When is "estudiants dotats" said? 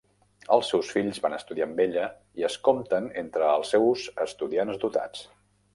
4.29-5.29